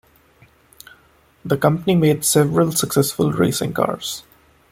The 1.45 1.57
company 1.57 1.93
made 1.93 2.25
several 2.25 2.71
successful 2.71 3.31
racing 3.31 3.73
cars. 3.73 4.23